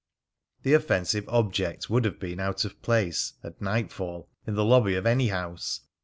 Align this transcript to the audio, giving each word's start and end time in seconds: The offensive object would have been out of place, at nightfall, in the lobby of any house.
The 0.63 0.73
offensive 0.73 1.29
object 1.29 1.87
would 1.87 2.05
have 2.05 2.17
been 2.19 2.39
out 2.39 2.65
of 2.65 2.81
place, 2.81 3.33
at 3.43 3.61
nightfall, 3.61 4.31
in 4.47 4.55
the 4.55 4.65
lobby 4.65 4.95
of 4.95 5.05
any 5.05 5.27
house. 5.27 5.81